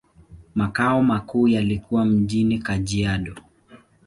Makao 0.55 1.03
makuu 1.03 1.47
yalikuwa 1.47 2.05
mjini 2.05 2.59
Kajiado. 2.59 3.35